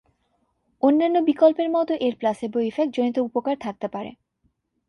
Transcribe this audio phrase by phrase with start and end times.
[0.83, 4.11] অন্যান্য বিকল্পের মত এর ‘‘প্লাসেবো ইফেক্ট’’ জনিত উপকার থাকতে পারে।